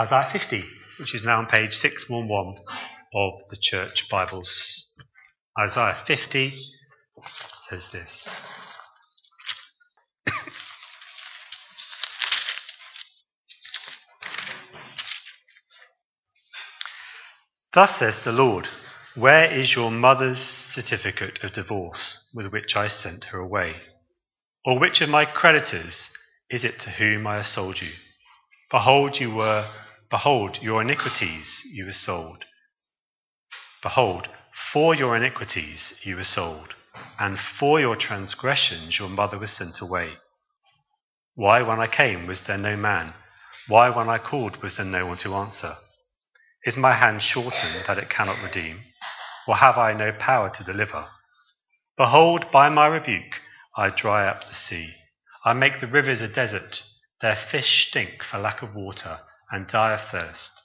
[0.00, 0.64] Isaiah 50,
[0.98, 2.58] which is now on page 611
[3.14, 4.94] of the Church Bibles.
[5.58, 6.54] Isaiah 50
[7.26, 8.34] says this.
[17.74, 18.68] Thus says the Lord,
[19.16, 23.76] Where is your mother's certificate of divorce with which I sent her away?
[24.64, 26.16] Or which of my creditors
[26.48, 27.90] is it to whom I have sold you?
[28.70, 29.66] Behold, you were,
[30.10, 32.44] behold, your iniquities you were sold.
[33.80, 36.74] Behold, for your iniquities you were sold,
[37.18, 40.10] and for your transgressions your mother was sent away.
[41.34, 43.14] Why, when I came, was there no man?
[43.68, 45.74] Why, when I called, was there no one to answer?
[46.64, 48.80] Is my hand shortened that it cannot redeem?
[49.46, 51.06] Or have I no power to deliver?
[51.96, 53.40] Behold, by my rebuke
[53.76, 54.92] I dry up the sea.
[55.44, 56.82] I make the rivers a desert.
[57.20, 60.62] Their fish stink for lack of water and die of thirst.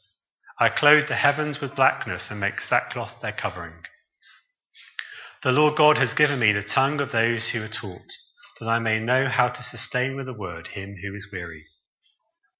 [0.59, 3.83] I clothe the heavens with blackness and make sackcloth their covering.
[5.41, 8.13] The Lord God has given me the tongue of those who are taught,
[8.59, 11.65] that I may know how to sustain with a word him who is weary.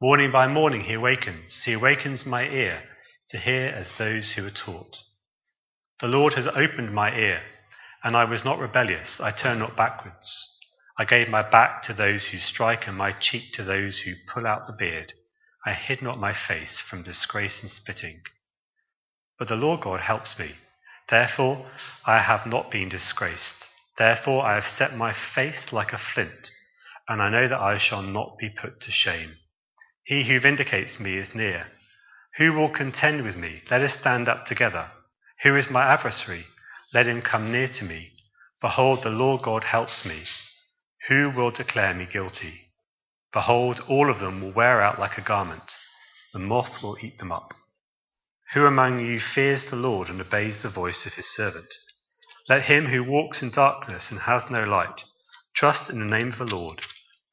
[0.02, 2.84] Morning by morning he awakens, he awakens my ear
[3.30, 4.98] to hear as those who are taught.
[6.00, 7.42] The Lord has opened my ear,
[8.04, 10.60] and I was not rebellious, I turned not backwards.
[10.98, 14.46] I gave my back to those who strike and my cheek to those who pull
[14.46, 15.14] out the beard.
[15.68, 18.22] I hid not my face from disgrace and spitting.
[19.40, 20.52] But the Lord God helps me.
[21.10, 21.66] Therefore
[22.06, 23.68] I have not been disgraced.
[23.98, 26.52] Therefore I have set my face like a flint,
[27.10, 29.38] and I know that I shall not be put to shame.
[30.04, 31.66] He who vindicates me is near.
[32.38, 33.64] Who will contend with me?
[33.72, 34.92] Let us stand up together.
[35.42, 36.46] Who is my adversary?
[36.94, 38.12] Let him come near to me.
[38.62, 40.24] Behold, the Lord God helps me.
[41.08, 42.65] Who will declare me guilty?
[43.36, 45.78] Behold, all of them will wear out like a garment.
[46.32, 47.54] The moth will eat them up.
[48.54, 51.68] Who among you fears the Lord and obeys the voice of his servant?
[52.48, 55.04] Let him who walks in darkness and has no light
[55.54, 56.86] trust in the name of the Lord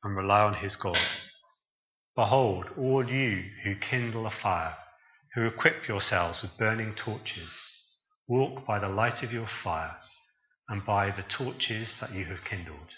[0.03, 0.99] and rely on his God.
[2.17, 4.77] Behold, all you who kindle a fire,
[5.35, 7.81] who equip yourselves with burning torches,
[8.27, 9.97] walk by the light of your fire
[10.69, 12.97] and by the torches that you have kindled.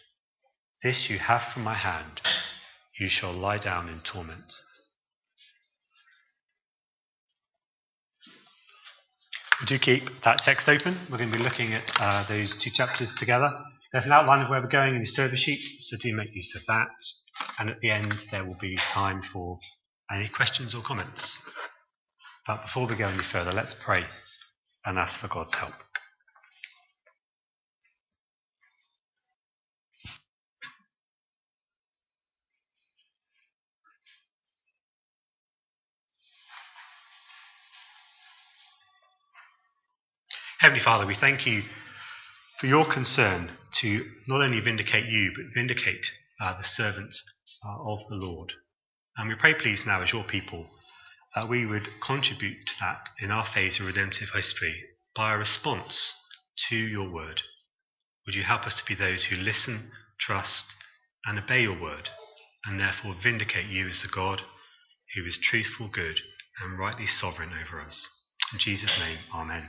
[0.83, 2.23] This you have from my hand
[2.99, 4.53] you shall lie down in torment.
[9.67, 10.97] Do keep that text open.
[11.11, 13.53] We're going to be looking at uh, those two chapters together.
[13.93, 16.55] There's an outline of where we're going in the service sheet, so do make use
[16.57, 16.91] of that.
[17.59, 19.59] And at the end, there will be time for
[20.11, 21.49] any questions or comments.
[22.47, 24.05] But before we go any further, let's pray
[24.85, 25.73] and ask for God's help.
[40.65, 41.61] Heavenly Father, we thank you
[42.57, 46.11] for your concern to not only vindicate you, but vindicate
[46.41, 47.23] uh, the servants
[47.63, 48.51] uh, of the Lord.
[49.19, 50.67] And we pray, please, now as your people,
[51.35, 54.75] that we would contribute to that in our phase of redemptive history
[55.15, 56.15] by a response
[56.71, 57.43] to your word.
[58.25, 59.79] Would you help us to be those who listen,
[60.19, 60.75] trust,
[61.27, 62.09] and obey your word,
[62.65, 64.41] and therefore vindicate you as the God
[65.15, 66.21] who is truthful, good,
[66.63, 68.09] and rightly sovereign over us.
[68.55, 69.69] In Jesus' name, Amen.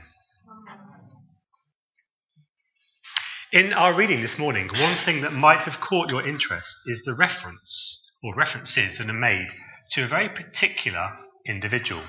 [3.52, 7.14] In our reading this morning, one thing that might have caught your interest is the
[7.14, 9.48] reference or references that are made
[9.92, 12.02] to a very particular individual.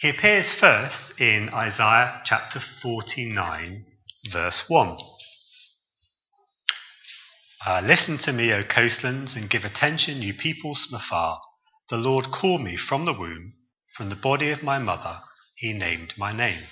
[0.00, 3.86] He appears first in Isaiah chapter 49,
[4.30, 4.98] verse 1.
[7.64, 11.40] Uh, Listen to me, O coastlands, and give attention, you peoples from afar.
[11.88, 13.54] The Lord called me from the womb,
[13.92, 15.22] from the body of my mother,
[15.54, 16.64] he named my name.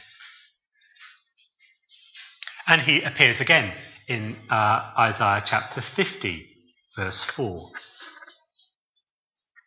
[2.67, 3.73] And he appears again
[4.09, 6.49] in uh, Isaiah chapter 50,
[6.97, 7.71] verse 4.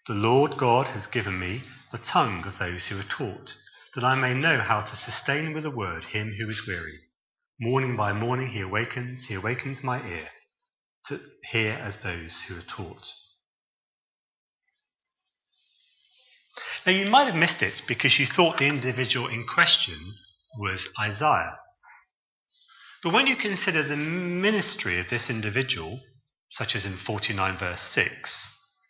[0.08, 3.56] The Lord God has given me the tongue of those who are taught,
[3.94, 7.00] that I may know how to sustain with a word him who is weary.
[7.60, 10.30] Morning by morning he awakens, he awakens my ear
[11.06, 13.14] to hear as those who are taught.
[16.86, 19.98] Now you might have missed it because you thought the individual in question
[20.58, 21.58] was Isaiah.
[23.04, 26.00] But when you consider the ministry of this individual,
[26.50, 28.82] such as in 49 verse 6,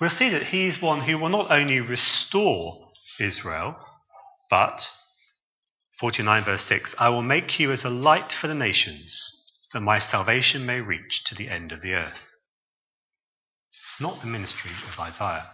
[0.00, 3.76] we'll see that he's one who will not only restore Israel,
[4.50, 4.90] but
[5.98, 9.98] 49 verse 6 I will make you as a light for the nations, that my
[9.98, 12.38] salvation may reach to the end of the earth.
[13.82, 15.48] It's not the ministry of Isaiah.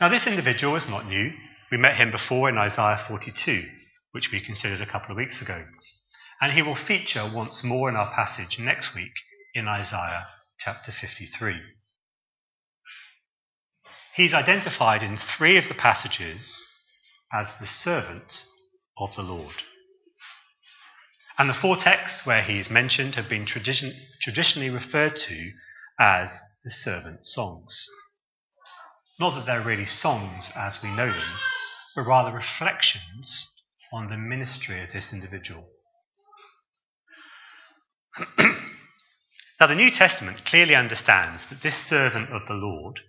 [0.00, 1.32] Now, this individual is not new.
[1.70, 3.66] We met him before in Isaiah 42,
[4.16, 5.62] which we considered a couple of weeks ago.
[6.40, 9.12] And he will feature once more in our passage next week
[9.52, 10.26] in Isaiah
[10.58, 11.54] chapter 53.
[14.14, 16.66] He's identified in three of the passages
[17.30, 18.46] as the servant
[18.96, 19.54] of the Lord.
[21.36, 23.92] And the four texts where he is mentioned have been tradition,
[24.22, 25.50] traditionally referred to
[26.00, 27.86] as the servant songs.
[29.20, 31.38] Not that they're really songs as we know them,
[31.94, 33.52] but rather reflections
[33.96, 35.66] on the ministry of this individual.
[39.58, 43.00] now, the New Testament clearly understands that this servant of the Lord,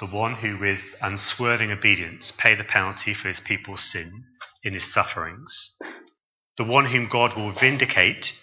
[0.00, 4.24] the one who with unswerving obedience paid the penalty for his people's sin
[4.64, 5.78] in his sufferings,
[6.56, 8.36] the one whom God will vindicate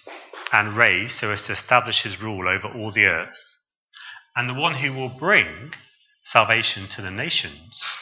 [0.54, 3.58] and raise so as to establish his rule over all the earth,
[4.34, 5.74] and the one who will bring
[6.24, 7.98] salvation to the nations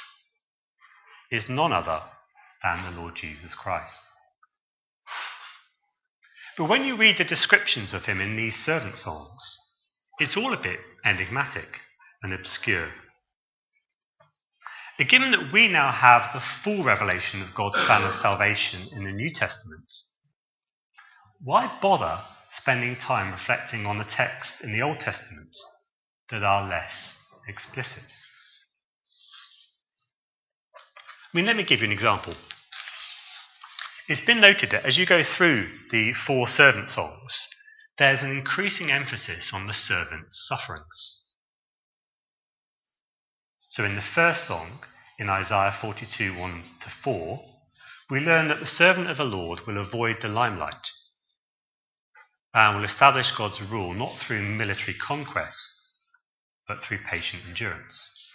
[1.31, 2.04] is none other
[2.63, 4.12] than the Lord Jesus Christ.
[6.57, 9.59] But when you read the descriptions of him in these servant songs,
[10.19, 11.81] it's all a bit enigmatic
[12.24, 12.89] and obscure.
[14.98, 19.04] But given that we now have the full revelation of God's plan of salvation in
[19.04, 19.92] the New Testament,
[21.39, 22.19] why bother
[22.50, 25.56] spending time reflecting on the texts in the Old Testament
[26.30, 28.04] that are less explicit.
[31.33, 32.33] I mean, let me give you an example.
[34.07, 37.50] It's been noted that as you go through the four servant songs,
[37.97, 41.25] there's an increasing emphasis on the servant's sufferings.
[43.69, 44.79] So, in the first song,
[45.19, 47.45] in Isaiah 42 1 to 4,
[48.09, 50.91] we learn that the servant of the Lord will avoid the limelight
[52.53, 55.85] and will establish God's rule not through military conquest,
[56.68, 58.26] but through patient endurance.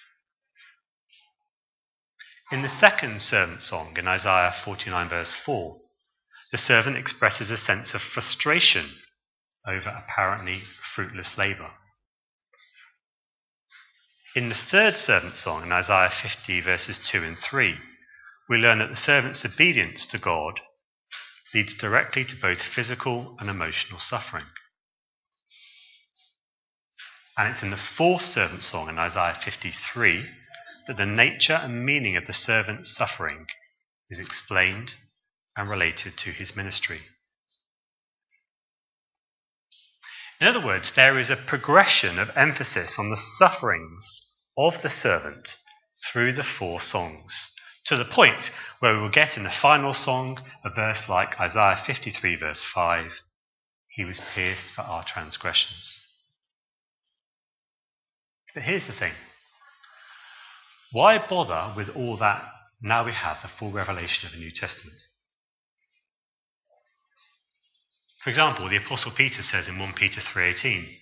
[2.52, 5.74] In the second servant song, in Isaiah 49, verse 4,
[6.50, 8.84] the servant expresses a sense of frustration
[9.66, 11.70] over apparently fruitless labour.
[14.36, 17.78] In the third servant song, in Isaiah 50, verses 2 and 3,
[18.50, 20.60] we learn that the servant's obedience to God
[21.54, 24.44] leads directly to both physical and emotional suffering.
[27.38, 30.28] And it's in the fourth servant song in Isaiah 53
[30.86, 33.46] that the nature and meaning of the servant's suffering
[34.10, 34.94] is explained
[35.56, 37.00] and related to his ministry.
[40.40, 45.56] In other words, there is a progression of emphasis on the sufferings of the servant
[46.04, 47.54] through the four songs,
[47.84, 48.50] to the point
[48.80, 53.22] where we will get in the final song a verse like Isaiah 53, verse 5
[53.88, 56.04] He was pierced for our transgressions.
[58.52, 59.12] But here's the thing
[60.92, 62.48] why bother with all that
[62.80, 65.00] now we have the full revelation of the New Testament?
[68.20, 71.00] For example, the apostle Peter says in 1 Peter 3:18,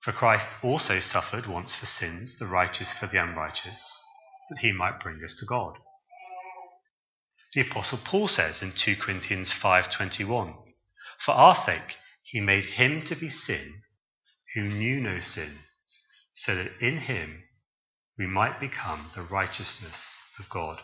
[0.00, 4.02] "For Christ also suffered once for sins, the righteous for the unrighteous,
[4.50, 5.78] that he might bring us to God."
[7.54, 10.74] The apostle Paul says in 2 Corinthians 5:21,
[11.18, 13.84] "For our sake he made him to be sin
[14.54, 15.64] who knew no sin,
[16.34, 17.48] so that in him
[18.18, 20.80] we might become the righteousness of God.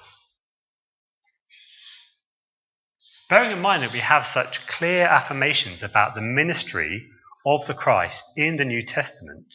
[3.28, 7.08] Bearing in mind that we have such clear affirmations about the ministry
[7.46, 9.54] of the Christ in the New Testament,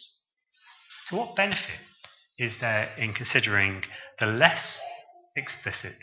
[1.08, 1.78] to what benefit
[2.38, 3.84] is there in considering
[4.18, 4.82] the less
[5.36, 5.96] explicit,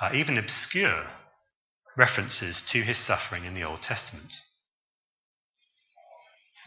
[0.00, 1.04] uh, even obscure,
[1.96, 4.32] references to his suffering in the Old Testament?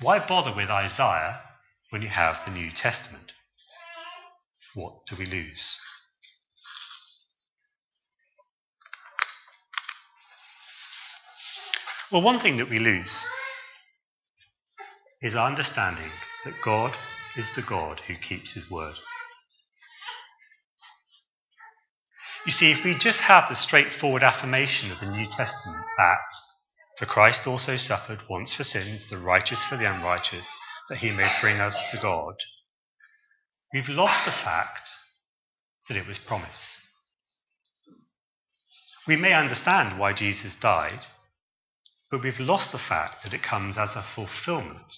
[0.02, 1.42] Why bother with Isaiah
[1.90, 3.32] when you have the New Testament?
[4.76, 5.80] What do we lose?
[12.12, 13.26] Well, one thing that we lose
[15.22, 16.12] is our understanding
[16.44, 16.96] that God
[17.38, 18.96] is the God who keeps his word.
[22.46, 26.20] You see, if we just have the straightforward affirmation of the New Testament that
[26.98, 30.48] for Christ also suffered once for sins, the righteous for the unrighteous,
[30.90, 32.36] that he may bring us to God,
[33.76, 34.88] we've lost the fact
[35.90, 36.78] that it was promised.
[39.06, 41.06] We may understand why Jesus died,
[42.10, 44.96] but we've lost the fact that it comes as a fulfillment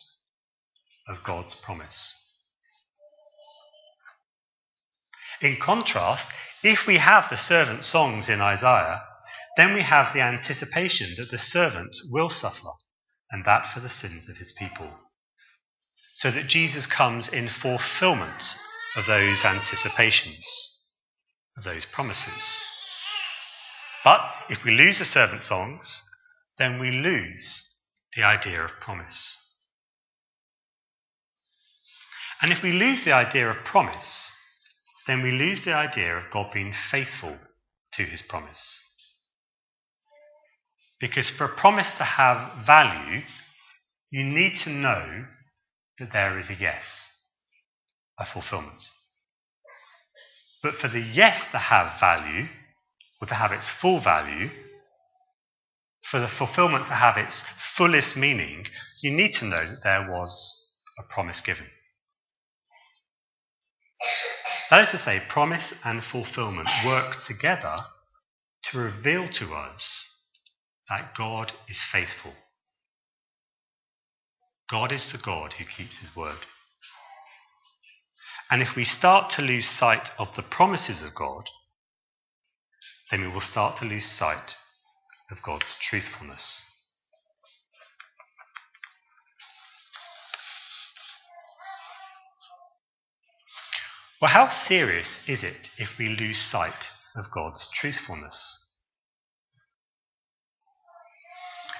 [1.08, 2.14] of God's promise.
[5.42, 6.30] In contrast,
[6.62, 9.02] if we have the servant songs in Isaiah,
[9.58, 12.70] then we have the anticipation that the servant will suffer,
[13.32, 14.94] and that for the sins of his people
[16.18, 18.56] so that Jesus comes in fulfillment
[18.98, 20.82] of those anticipations,
[21.56, 22.60] of those promises.
[24.04, 26.04] But if we lose the servant songs,
[26.58, 27.80] then we lose
[28.16, 29.44] the idea of promise.
[32.42, 34.32] And if we lose the idea of promise,
[35.06, 37.38] then we lose the idea of God being faithful
[37.94, 38.82] to his promise.
[41.00, 43.22] Because for a promise to have value,
[44.10, 45.26] you need to know
[46.00, 47.17] that there is a yes,
[48.20, 48.82] a fulfillment.
[50.64, 52.48] But for the yes to have value,
[53.22, 54.50] or to have its full value,
[56.02, 58.66] for the fulfillment to have its fullest meaning,
[59.02, 61.68] you need to know that there was a promise given.
[64.70, 67.78] That is to say, promise and fulfillment work together
[68.64, 70.14] to reveal to us
[70.90, 72.34] that God is faithful.
[74.70, 76.38] God is the God who keeps his word.
[78.50, 81.50] And if we start to lose sight of the promises of God,
[83.12, 84.56] then we will start to lose sight
[85.30, 86.64] of God's truthfulness.
[94.22, 98.64] Well, how serious is it if we lose sight of God's truthfulness?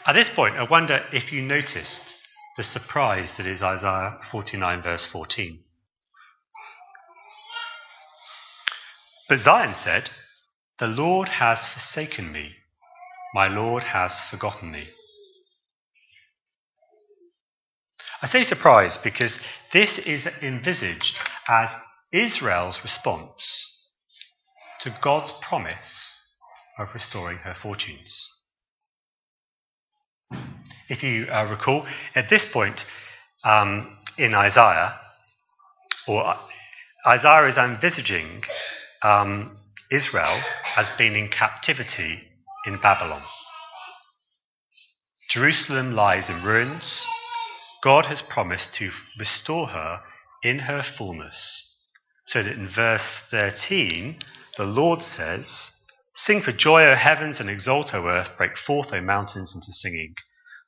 [0.06, 2.16] At this point, I wonder if you noticed
[2.56, 5.64] the surprise that is Isaiah 49, verse 14.
[9.28, 10.10] But Zion said,
[10.80, 12.56] The Lord has forsaken me,
[13.34, 14.88] my Lord has forgotten me.
[18.22, 19.40] I say surprise because
[19.72, 21.76] this is envisaged as
[22.12, 23.92] Israel's response
[24.80, 26.18] to God's promise
[26.80, 28.30] of restoring her fortunes.
[30.90, 32.86] If you uh, recall, at this point
[33.44, 34.98] um, in Isaiah,
[36.08, 36.38] or
[37.06, 38.44] Isaiah is envisaging
[39.04, 39.58] um,
[39.92, 42.28] Israel has been in captivity
[42.66, 43.22] in Babylon.
[45.30, 47.06] Jerusalem lies in ruins.
[47.84, 50.02] God has promised to restore her
[50.44, 51.64] in her fullness.
[52.26, 54.20] So that in verse 13,
[54.58, 58.36] the Lord says, Sing for joy, O heavens, and exult, O earth.
[58.38, 60.16] Break forth, O mountains, into singing.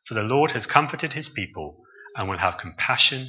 [0.06, 1.84] For the Lord has comforted his people
[2.16, 3.28] and will have compassion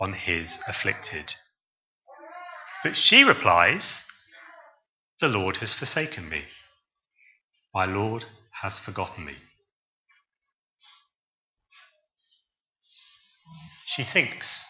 [0.00, 1.34] on his afflicted.
[2.82, 4.08] But she replies,
[5.22, 6.42] The Lord has forsaken me.
[7.72, 8.24] My Lord
[8.60, 9.36] has forgotten me.
[13.84, 14.66] She thinks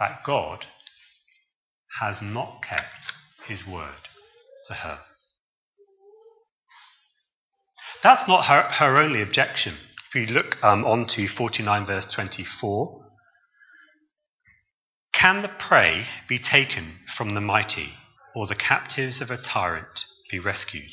[0.00, 0.66] that God
[2.00, 3.12] has not kept
[3.46, 4.08] his word
[4.64, 4.98] to her.
[8.02, 9.74] That's not her, her only objection.
[10.08, 13.04] If you look um, on to 49 verse 24,
[15.12, 17.92] can the prey be taken from the mighty,
[18.36, 20.92] or the captives of a tyrant be rescued?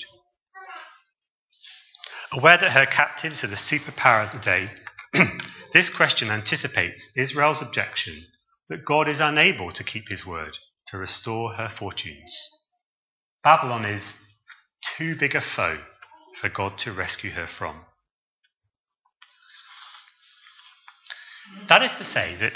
[2.31, 4.69] Aware that her captives are the superpower of the day,
[5.73, 8.15] this question anticipates Israel's objection
[8.69, 10.57] that God is unable to keep his word
[10.87, 12.49] to restore her fortunes.
[13.43, 14.15] Babylon is
[14.95, 15.79] too big a foe
[16.37, 17.81] for God to rescue her from.
[21.67, 22.53] That is to say, that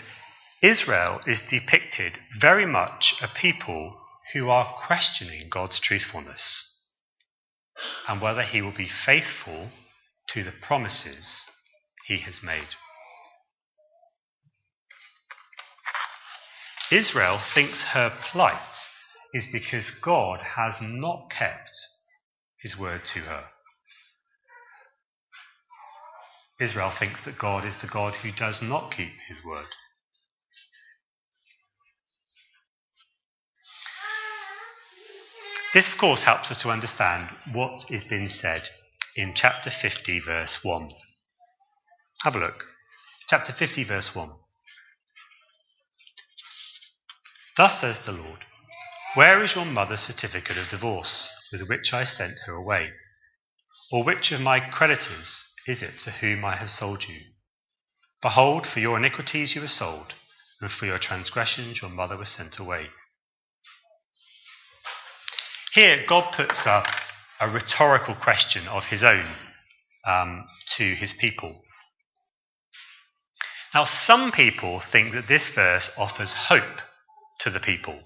[0.62, 3.98] Israel is depicted very much a people
[4.34, 6.86] who are questioning God's truthfulness
[8.08, 9.70] and whether he will be faithful
[10.28, 11.50] to the promises
[12.06, 12.68] he has made.
[16.92, 18.90] Israel thinks her plight
[19.34, 21.72] is because God has not kept
[22.60, 23.46] his word to her.
[26.60, 29.68] Israel thinks that God is the God who does not keep his word.
[35.74, 38.70] This, of course, helps us to understand what is being said
[39.16, 40.92] in chapter 50, verse 1.
[42.24, 42.66] Have a look.
[43.28, 44.32] Chapter 50, verse 1.
[47.58, 48.46] Thus says the Lord
[49.16, 52.94] Where is your mother's certificate of divorce with which I sent her away?
[53.92, 57.20] Or which of my creditors is it to whom I have sold you?
[58.22, 60.16] Behold, for your iniquities you were sold,
[60.62, 62.90] and for your transgressions your mother was sent away.
[65.78, 66.84] Here, God puts a,
[67.40, 69.28] a rhetorical question of his own
[70.08, 71.62] um, to his people.
[73.76, 76.82] Now, some people think that this verse offers hope
[77.42, 78.00] to the people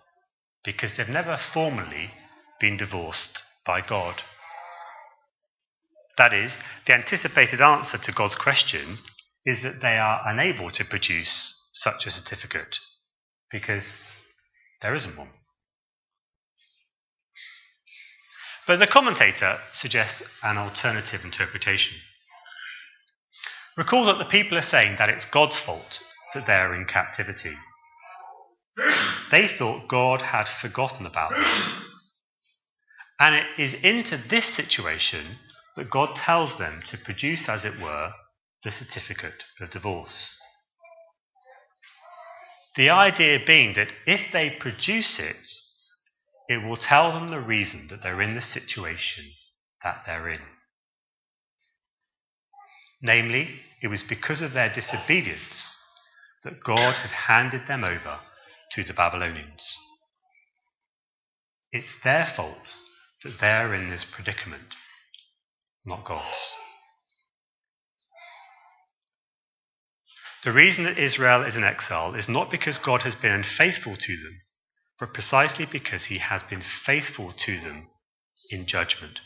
[0.66, 2.12] because they've never formally
[2.60, 4.16] been divorced by God.
[6.18, 8.98] That is, the anticipated answer to God's question
[9.46, 12.80] is that they are unable to produce such a certificate
[13.50, 14.12] because
[14.82, 15.30] there isn't one.
[18.68, 21.98] But the commentator suggests an alternative interpretation.
[23.78, 26.02] Recall that the people are saying that it's God's fault
[26.34, 27.56] that they're in captivity.
[29.32, 31.46] They thought God had forgotten about them.
[33.20, 35.24] And it is into this situation
[35.76, 38.14] that God tells them to produce, as it were,
[38.64, 40.38] the certificate of divorce.
[42.76, 45.48] The idea being that if they produce it,
[46.50, 49.26] it will tell them the reason that they're in the situation
[49.84, 50.42] that they're in.
[53.02, 53.50] Namely,
[53.82, 55.78] it was because of their disobedience
[56.44, 58.20] that God had handed them over
[58.74, 59.78] to the Babylonians.
[61.72, 62.76] It's their fault
[63.24, 64.76] that they're in this predicament,
[65.86, 66.56] not God's.
[70.44, 74.18] The reason that Israel is in exile is not because God has been unfaithful to
[74.18, 74.42] them,
[75.02, 77.88] but precisely because he has been faithful to them
[78.52, 79.20] in judgment.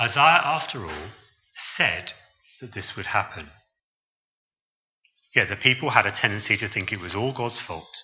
[0.00, 1.08] Isaiah, after all,
[1.54, 2.10] said
[2.62, 3.50] that this would happen.
[5.34, 8.02] Yet the people had a tendency to think it was all God's fault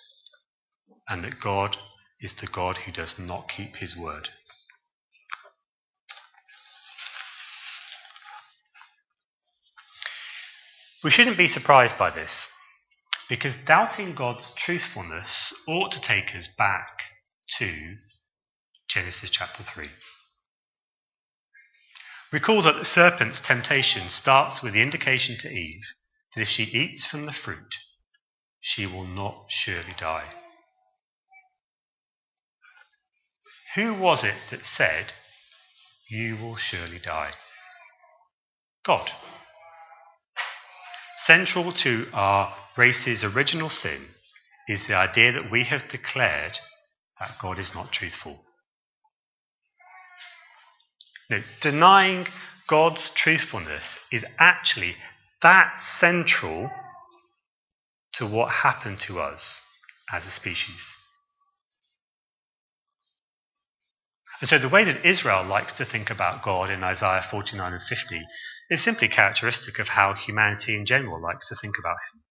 [1.09, 1.79] and that God
[2.21, 4.29] is the God who does not keep his word.
[11.03, 12.55] We shouldn't be surprised by this,
[13.29, 17.03] because doubting God's truthfulness ought to take us back
[17.59, 17.97] to
[18.89, 19.89] Genesis chapter 3.
[22.33, 25.85] Recall that the serpent's temptation starts with the indication to Eve
[26.35, 27.77] that if she eats from the fruit,
[28.61, 30.29] she will not surely die.
[33.75, 35.13] Who was it that said,
[36.09, 37.33] You will surely die?
[38.83, 39.11] God.
[41.23, 44.05] Central to our race's original sin
[44.69, 46.59] is the idea that we have declared
[47.21, 48.41] that God is not truthful.
[51.31, 52.27] Now, denying
[52.67, 54.97] God's truthfulness is actually
[55.43, 56.69] that central
[58.15, 59.63] to what happened to us
[60.13, 60.93] as a species.
[64.43, 67.81] And so the way that Israel likes to think about God in Isaiah 49 and
[67.81, 68.21] 50
[68.71, 72.23] is simply characteristic of how humanity in general likes to think about Him.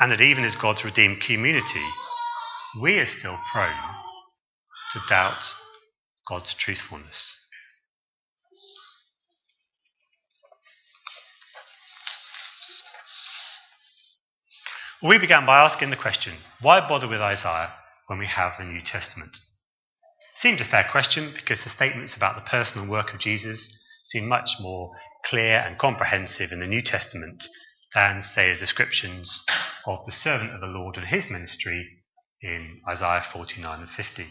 [0.00, 1.86] And that even as God's redeemed community,
[2.80, 3.70] we are still prone
[4.90, 5.54] to doubt
[6.26, 7.36] God's truthfulness.
[15.00, 17.72] we began by asking the question why bother with Isaiah
[18.08, 19.38] when we have the New Testament?
[20.40, 24.52] Seemed a fair question because the statements about the personal work of Jesus seem much
[24.58, 24.90] more
[25.22, 27.46] clear and comprehensive in the New Testament
[27.92, 29.44] than, say, the descriptions
[29.84, 31.86] of the servant of the Lord and his ministry
[32.40, 34.26] in Isaiah 49 and 50.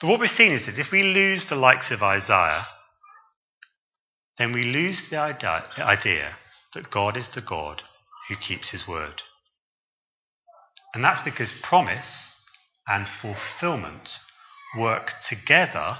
[0.00, 2.66] But what we've seen is that if we lose the likes of Isaiah,
[4.38, 6.36] then we lose the idea
[6.72, 7.82] that God is the God
[8.30, 9.22] who keeps his word.
[10.94, 12.32] And that's because promise
[12.88, 14.18] and fulfillment
[14.76, 15.96] work together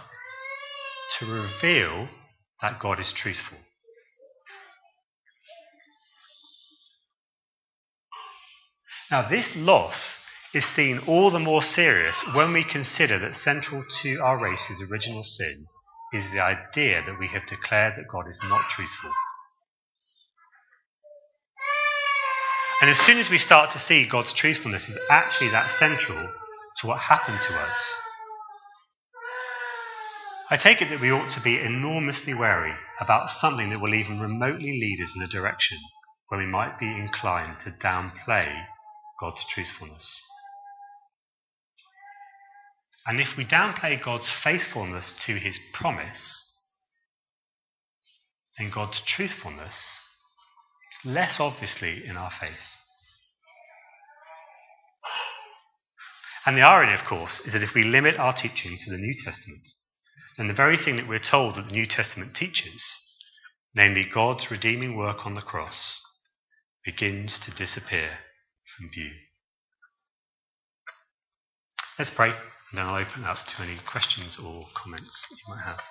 [1.18, 2.08] to reveal
[2.60, 3.58] that God is truthful.
[9.10, 14.20] Now, this loss is seen all the more serious when we consider that central to
[14.20, 15.66] our race's original sin
[16.12, 19.10] is the idea that we have declared that God is not truthful.
[22.80, 26.32] And as soon as we start to see God's truthfulness is actually that central
[26.86, 28.02] what happened to us,
[30.48, 34.18] I take it that we ought to be enormously wary about something that will even
[34.18, 35.78] remotely lead us in a direction
[36.28, 38.66] where we might be inclined to downplay
[39.18, 40.22] God's truthfulness.
[43.06, 46.42] And if we downplay God's faithfulness to his promise,
[48.58, 50.00] then God's truthfulness
[50.92, 52.85] is less obviously in our face.
[56.46, 59.14] And the irony, of course, is that if we limit our teaching to the New
[59.14, 59.68] Testament,
[60.38, 62.82] then the very thing that we're told that the New Testament teaches,
[63.74, 66.00] namely God's redeeming work on the cross,
[66.84, 68.08] begins to disappear
[68.64, 69.10] from view.
[71.98, 75.82] Let's pray, and then I'll open up to any questions or comments you might have.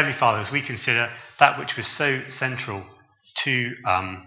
[0.00, 2.82] Heavenly Father, as we consider that which was so central
[3.44, 4.24] to um,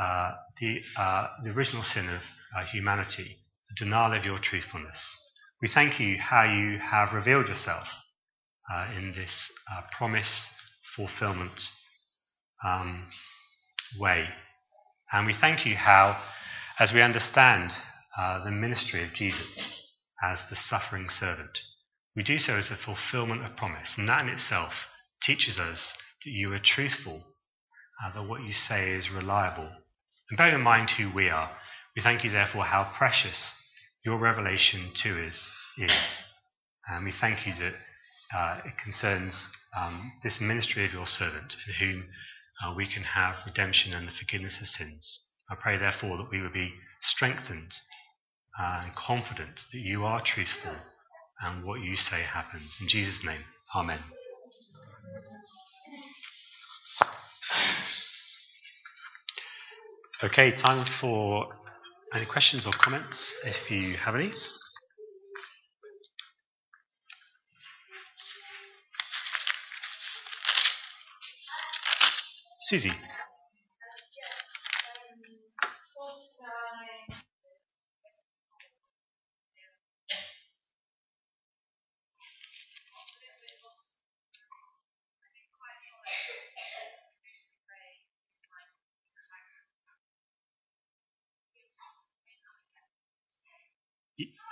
[0.00, 2.22] uh, the, uh, the original sin of
[2.56, 3.36] uh, humanity,
[3.68, 5.14] the denial of your truthfulness,
[5.60, 7.86] we thank you how you have revealed yourself
[8.72, 10.56] uh, in this uh, promise
[10.96, 11.68] fulfillment
[12.64, 13.04] um,
[13.98, 14.26] way.
[15.12, 16.18] And we thank you how,
[16.78, 17.76] as we understand
[18.16, 19.86] uh, the ministry of Jesus
[20.22, 21.60] as the suffering servant,
[22.16, 23.98] we do so as a fulfillment of promise.
[23.98, 24.88] And that in itself
[25.24, 27.22] teaches us that you are truthful,
[28.04, 29.70] uh, that what you say is reliable.
[30.28, 31.50] And bearing in mind who we are,
[31.96, 33.54] we thank you therefore how precious
[34.04, 36.22] your revelation to us is.
[36.88, 37.74] And we thank you that
[38.34, 42.04] uh, it concerns um, this ministry of your servant, in whom
[42.62, 45.30] uh, we can have redemption and the forgiveness of sins.
[45.50, 47.72] I pray, therefore, that we would be strengthened
[48.58, 50.74] uh, and confident that you are truthful
[51.40, 52.78] and what you say happens.
[52.80, 53.98] In Jesus' name, Amen.
[60.24, 61.48] Okay, time for
[62.14, 64.30] any questions or comments if you have any.
[72.60, 72.92] Susie.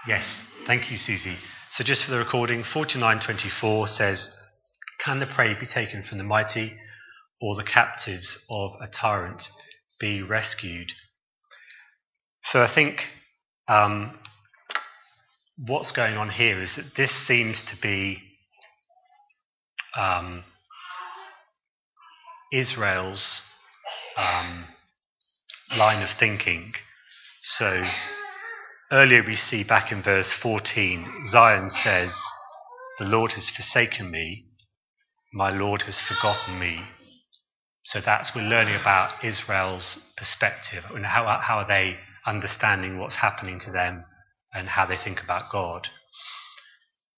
[0.06, 1.36] Yes, thank you, Susie.
[1.70, 4.36] So, just for the recording, 4924 says,
[4.98, 6.72] Can the prey be taken from the mighty,
[7.40, 9.48] or the captives of a tyrant
[9.98, 10.92] be rescued?
[12.42, 13.08] So, I think
[13.68, 14.18] um,
[15.58, 18.22] what's going on here is that this seems to be
[19.96, 20.42] um,
[22.52, 23.42] Israel's
[24.16, 24.64] um,
[25.78, 26.74] line of thinking.
[27.40, 27.82] So,
[28.92, 32.22] Earlier we see back in verse 14, Zion says,
[32.98, 34.44] The Lord has forsaken me,
[35.32, 36.82] my Lord has forgotten me.
[37.84, 43.58] So that's we're learning about Israel's perspective and how, how are they understanding what's happening
[43.60, 44.04] to them
[44.52, 45.88] and how they think about God.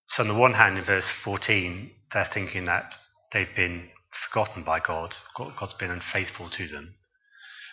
[0.07, 2.97] So on the one hand, in verse 14, they're thinking that
[3.33, 5.13] they've been forgotten by God.
[5.35, 6.95] God's been unfaithful to them.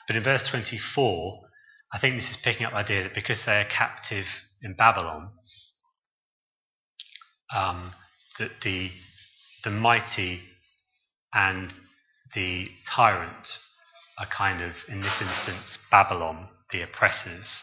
[0.08, 1.51] But in verse 24,
[1.92, 5.30] I think this is picking up the idea that because they're captive in Babylon,
[7.54, 7.92] um,
[8.38, 8.90] that the
[9.64, 10.40] the mighty
[11.34, 11.72] and
[12.34, 13.58] the tyrant
[14.18, 17.62] are kind of, in this instance, Babylon, the oppressors,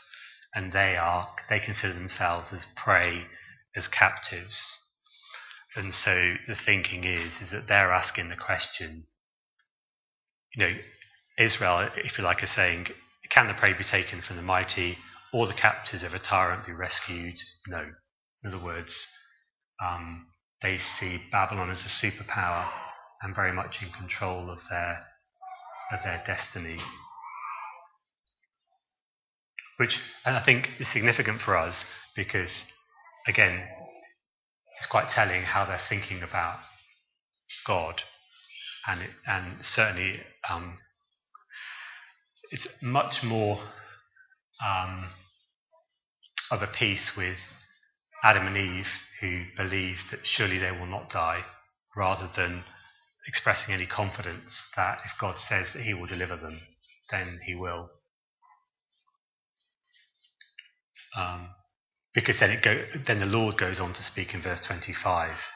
[0.53, 3.25] and they are they consider themselves as prey,
[3.75, 4.85] as captives.
[5.75, 9.05] And so the thinking is is that they're asking the question,
[10.55, 10.75] you know,
[11.37, 12.87] Israel, if you like, is saying,
[13.29, 14.97] can the prey be taken from the mighty,
[15.31, 17.35] or the captives of a tyrant be rescued?
[17.67, 17.91] No.
[18.43, 19.07] In other words,
[19.83, 20.27] um,
[20.61, 22.67] they see Babylon as a superpower
[23.21, 25.05] and very much in control of their
[25.91, 26.77] of their destiny.
[29.77, 32.71] Which, and I think is significant for us because,
[33.27, 33.61] again,
[34.77, 36.59] it's quite telling how they're thinking about
[37.65, 38.03] God,
[38.87, 40.77] and and certainly um,
[42.51, 43.59] it's much more
[44.65, 45.05] um,
[46.51, 47.47] of a piece with
[48.23, 51.43] Adam and Eve, who believe that surely they will not die,
[51.95, 52.63] rather than
[53.27, 56.59] expressing any confidence that if God says that He will deliver them,
[57.11, 57.89] then He will.
[61.15, 61.49] Um,
[62.13, 65.51] because then it go, then the Lord goes on to speak in verse 25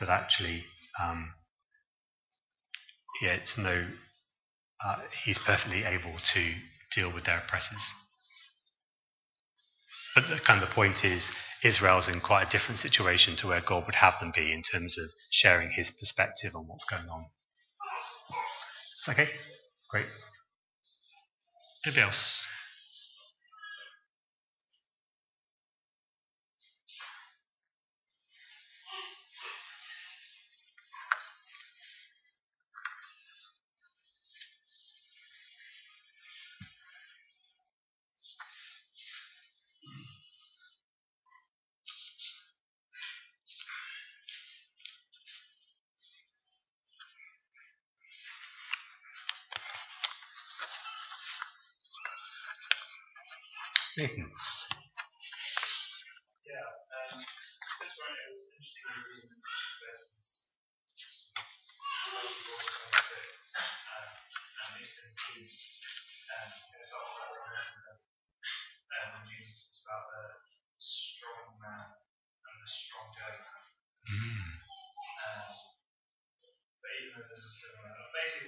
[0.00, 0.64] that actually,
[1.02, 1.32] um,
[3.22, 3.84] yeah, it's no
[4.84, 6.40] uh, he's perfectly able to
[6.94, 7.92] deal with their oppressors.
[10.14, 13.60] But the, kind of the point is, Israel's in quite a different situation to where
[13.60, 17.26] God would have them be in terms of sharing his perspective on what's going on.
[18.98, 19.30] It's okay?
[19.90, 20.06] Great.
[21.84, 22.48] Anybody else?
[53.96, 54.28] Basically,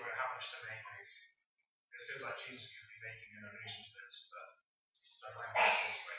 [0.05, 4.29] what happens to me, it feels like Jesus could be making an allusion to this,
[4.29, 4.49] but
[5.23, 6.19] the language is quite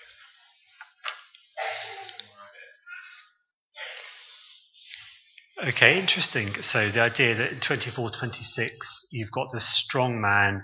[5.62, 6.62] Okay, interesting.
[6.62, 10.64] So the idea that in 24, 26, you've got the strong man,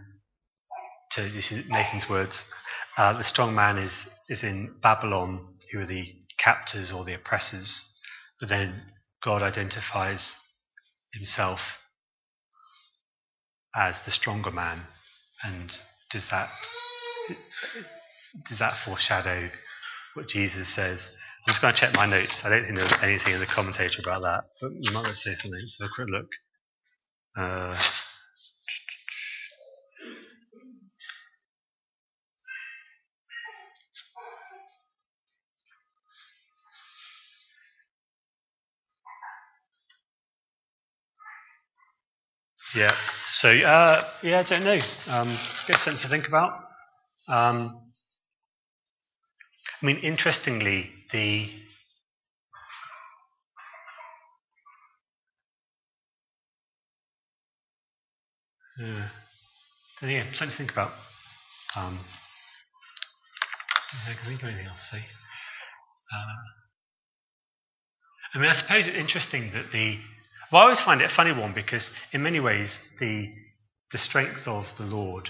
[1.11, 2.53] to this is Nathan's words,
[2.97, 6.05] uh, the strong man is, is in Babylon, who are the
[6.37, 7.99] captors or the oppressors,
[8.39, 8.83] but then
[9.21, 10.39] God identifies
[11.13, 11.79] himself
[13.75, 14.79] as the stronger man.
[15.43, 15.77] And
[16.09, 16.49] does that
[18.45, 19.49] does that foreshadow
[20.13, 21.15] what Jesus says?
[21.47, 22.45] I'm just going to check my notes.
[22.45, 25.15] I don't think there's anything in the commentator about that, but you might want to
[25.15, 25.59] say something.
[25.79, 26.27] Have a quick look.
[27.37, 27.77] Uh,
[42.75, 42.93] Yeah.
[43.31, 44.79] So uh, yeah, I don't know.
[45.09, 45.37] Um,
[45.77, 46.53] something to think about.
[47.29, 47.81] Um,
[49.81, 51.49] I mean, interestingly, the
[58.81, 59.07] uh,
[60.01, 60.91] yeah, something to think about.
[61.75, 61.97] Um,
[64.07, 64.97] I can think of anything else say.
[64.97, 66.35] Uh,
[68.33, 69.97] I mean, I suppose it's interesting that the
[70.51, 73.33] well, I always find it a funny one because, in many ways, the
[73.91, 75.29] the strength of the Lord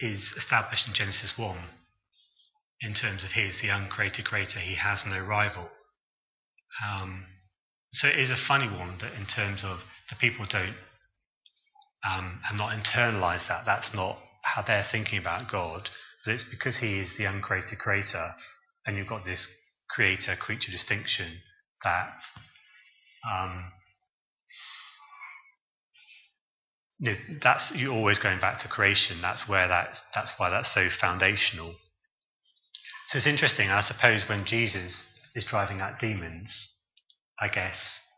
[0.00, 1.58] is established in Genesis one.
[2.82, 5.68] In terms of He is the uncreated creator, He has no rival.
[6.88, 7.26] Um,
[7.92, 10.76] so it is a funny one that, in terms of the people don't
[12.08, 13.64] um, have not internalized that.
[13.66, 15.90] That's not how they're thinking about God.
[16.24, 18.34] But it's because He is the uncreated creator,
[18.86, 19.48] and you've got this
[19.88, 21.26] creator creature distinction
[21.82, 22.18] that
[23.30, 23.64] um,
[27.40, 29.16] that's you're always going back to creation.
[29.20, 31.74] That's where that's that's why that's so foundational.
[33.10, 33.68] So it's interesting.
[33.70, 36.86] I suppose when Jesus is driving out demons,
[37.40, 38.08] I guess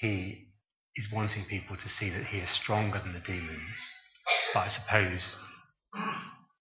[0.00, 0.46] he
[0.96, 3.92] is wanting people to see that he is stronger than the demons.
[4.54, 5.36] But I suppose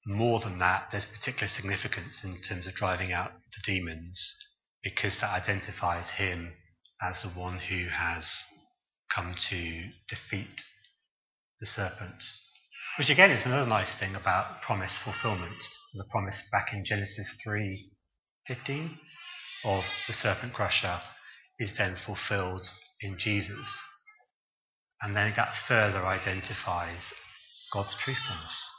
[0.05, 4.37] more than that, there's particular significance in terms of driving out the demons
[4.83, 6.51] because that identifies him
[7.01, 8.43] as the one who has
[9.09, 10.65] come to defeat
[11.61, 12.21] the serpent.
[12.97, 15.63] Which again is another nice thing about promise fulfillment.
[15.93, 18.99] The promise back in Genesis 3:15
[19.63, 21.01] of the serpent crusher
[21.57, 23.81] is then fulfilled in Jesus.
[25.01, 27.13] And then that further identifies
[27.71, 28.69] God's truthfulness.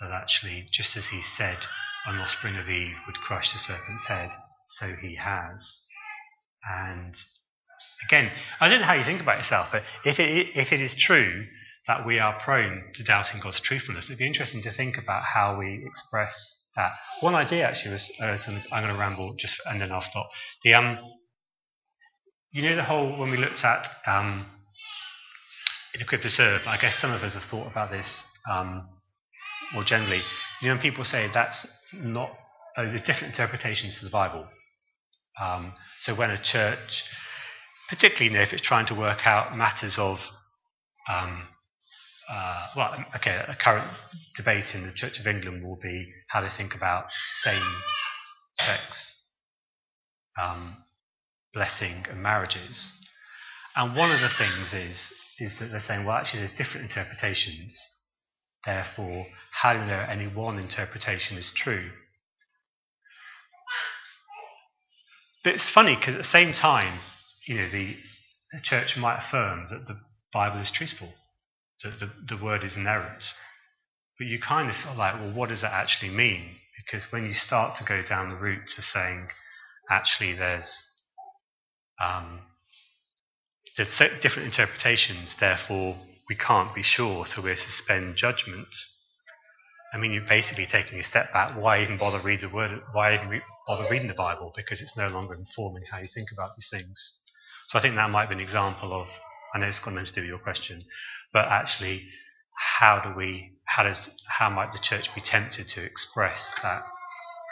[0.00, 1.66] That actually, just as he said
[2.06, 4.30] an offspring of Eve would crush the serpent's head,
[4.66, 5.86] so he has.
[6.70, 7.16] And
[8.04, 10.94] again, I don't know how you think about yourself, but if it, if it is
[10.94, 11.48] true
[11.86, 15.58] that we are prone to doubting God's truthfulness, it'd be interesting to think about how
[15.58, 16.92] we express that.
[17.20, 18.36] One idea actually was, uh,
[18.72, 20.30] I'm going to ramble just, and then I'll stop.
[20.62, 20.98] The um,
[22.52, 24.46] you know the whole when we looked at um,
[25.94, 28.88] in Equip to Serve, I guess some of us have thought about this um,
[29.72, 30.20] more generally.
[30.60, 32.30] You know, when people say that's not,
[32.76, 34.46] oh, there's different interpretations to the Bible.
[35.40, 37.04] Um, so when a church,
[37.88, 40.30] particularly you know, if it's trying to work out matters of,
[41.10, 41.42] um,
[42.28, 43.86] uh, well, okay, a current
[44.36, 49.18] debate in the Church of England will be how they think about same-sex
[50.40, 50.76] um,
[51.52, 52.92] blessing and marriages.
[53.76, 57.98] And one of the things is is that they're saying, well, actually, there's different interpretations.
[58.64, 61.90] Therefore, how do we know any one interpretation is true?
[65.42, 66.98] But it's funny because at the same time,
[67.44, 67.96] you know, the,
[68.52, 69.98] the church might affirm that the
[70.32, 71.12] Bible is truthful,
[71.82, 73.34] that the, the word is inerrant.
[74.18, 76.56] But you kind of feel like, well, what does that actually mean?
[76.84, 79.28] Because when you start to go down the route to saying,
[79.90, 80.88] actually, there's
[82.00, 82.40] um,
[83.76, 85.96] there's different interpretations, therefore
[86.28, 88.68] we can't be sure, so we suspend judgment.
[89.94, 91.60] I mean, you're basically taking a step back.
[91.60, 92.80] Why even bother read the word?
[92.92, 94.52] Why even re- bother reading the Bible?
[94.56, 97.22] Because it's no longer informing how you think about these things.
[97.68, 99.08] So I think that might be an example of.
[99.54, 100.82] I know it's got nothing to do with your question,
[101.32, 102.04] but actually,
[102.54, 103.52] how do we?
[103.64, 104.10] How does?
[104.28, 106.82] How might the church be tempted to express that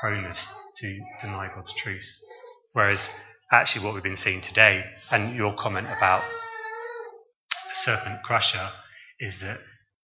[0.01, 2.19] proneness to deny God's truth?
[2.73, 3.11] Whereas,
[3.51, 6.23] actually, what we've been seeing today, and your comment about
[7.69, 8.69] the serpent crusher,
[9.19, 9.61] is that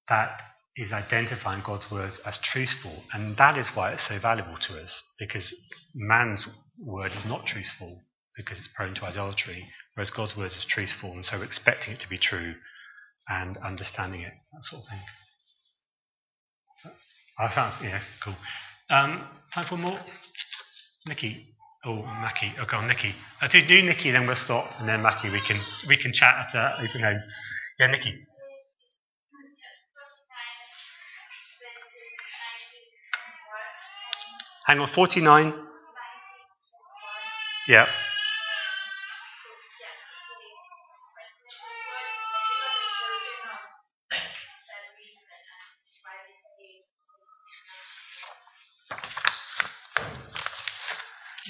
[0.09, 0.41] that
[0.77, 3.03] is identifying God's words as truthful.
[3.13, 5.55] And that is why it's so valuable to us, because
[5.95, 6.47] man's
[6.79, 8.03] word is not truthful,
[8.37, 12.01] because it's prone to idolatry, whereas God's word is truthful, and so we're expecting it
[12.01, 12.55] to be true
[13.29, 15.01] and understanding it, that sort of thing.
[17.39, 18.35] I found, yeah, cool.
[18.89, 19.99] Um, time for more?
[21.07, 21.55] Nikki.
[21.85, 22.53] Oh, Mackie.
[22.59, 23.15] Okay, on Nikki.
[23.41, 26.35] Uh, do, do Nikki, then we'll stop, and then Mackie, we can we can chat
[26.55, 27.21] at uh, open home.
[27.79, 28.27] Yeah, Nikki.
[34.67, 35.55] Hang on, 49.
[37.69, 37.87] Yeah.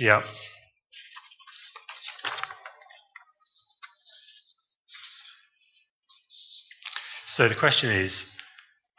[0.07, 0.23] Yeah.
[7.25, 8.33] So the question is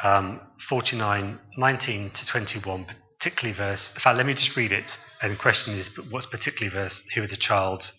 [0.03, 2.87] um, 49, 19 to 21,
[3.19, 3.93] particularly verse.
[3.95, 4.99] In fact, let me just read it.
[5.21, 7.01] And the question is, what's particularly verse?
[7.15, 7.89] Who are the child,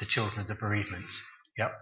[0.00, 1.12] the children of the bereavement?
[1.56, 1.72] Yep.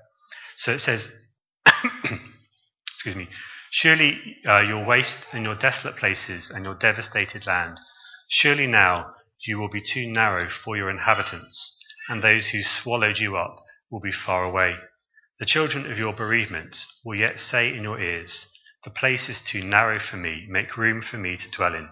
[0.56, 1.18] So it says,
[1.64, 3.28] excuse me,
[3.70, 7.80] surely uh, your waste and your desolate places and your devastated land,
[8.28, 9.14] surely now
[9.46, 14.00] you will be too narrow for your inhabitants, and those who swallowed you up will
[14.00, 14.78] be far away.
[15.38, 18.50] The children of your bereavement will yet say in your ears,
[18.84, 21.90] The place is too narrow for me, make room for me to dwell in.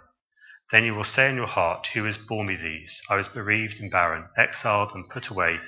[0.70, 3.02] Then you will say in your heart, Who has borne me these?
[3.10, 5.60] I was bereaved and barren, exiled and put away.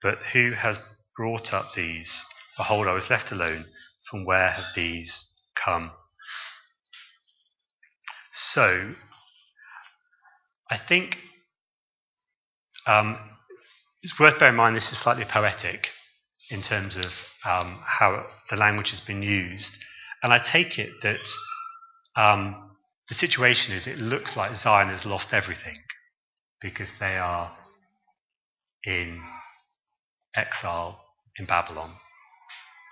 [0.00, 0.80] But who has
[1.16, 2.24] brought up these?
[2.56, 3.66] Behold, I was left alone.
[4.04, 5.92] From where have these come?
[8.32, 8.96] So,
[10.72, 11.18] I think
[12.86, 13.18] um,
[14.02, 15.90] it's worth bearing in mind this is slightly poetic
[16.50, 19.84] in terms of um, how the language has been used.
[20.22, 21.28] And I take it that
[22.16, 22.70] um,
[23.08, 25.76] the situation is it looks like Zion has lost everything
[26.62, 27.54] because they are
[28.86, 29.20] in
[30.34, 31.04] exile
[31.38, 31.92] in Babylon.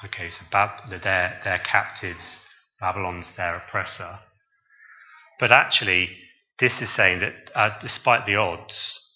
[0.05, 2.47] Okay, so Bab- they're, they're captives,
[2.79, 4.19] Babylon's their oppressor.
[5.39, 6.11] But actually,
[6.61, 9.07] this is saying that uh, despite the odds,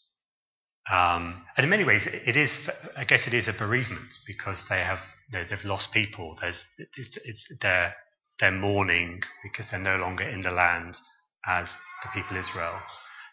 [0.90, 2.70] um, and in many ways, it is.
[2.96, 6.36] I guess it is a bereavement because they have you know, they've lost people.
[6.40, 6.64] There's
[6.96, 7.94] it's, it's they're
[8.40, 10.98] they're mourning because they're no longer in the land
[11.46, 12.78] as the people Israel.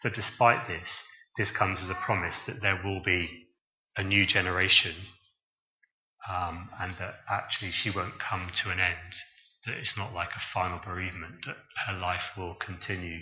[0.02, 3.46] That despite this, this comes as a promise that there will be
[3.96, 4.94] a new generation,
[6.30, 9.12] um, and that actually she won't come to an end.
[9.64, 11.46] That it's not like a final bereavement.
[11.46, 13.20] That her life will continue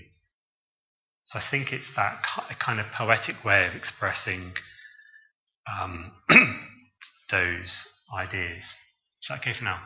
[1.30, 2.24] so I think it's that
[2.58, 4.52] kind of poetic way of expressing
[5.80, 6.10] um,
[7.30, 8.64] those ideas.
[8.64, 9.78] Is that okay for now?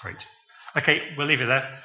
[0.00, 0.24] Great.
[0.76, 1.82] Okay, we'll leave it there.